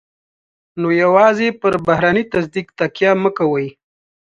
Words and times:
نو 0.79 0.87
يوازې 1.03 1.47
پر 1.61 1.73
بهرني 1.87 2.23
تصديق 2.33 2.67
تکیه 2.79 3.11
مه 3.23 3.31
کوئ. 3.37 3.67